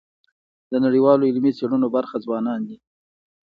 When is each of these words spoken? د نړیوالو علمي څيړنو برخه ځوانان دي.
د 0.71 0.73
نړیوالو 0.85 1.27
علمي 1.29 1.51
څيړنو 1.59 1.87
برخه 1.95 2.15
ځوانان 2.25 2.59
دي. 2.67 2.77